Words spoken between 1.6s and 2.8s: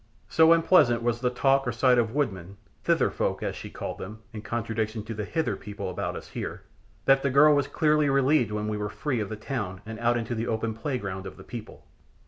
or sight of woodmen